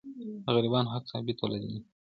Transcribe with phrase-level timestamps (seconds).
[0.43, 1.89] د غریبانو حق ثابت او لازمي دی.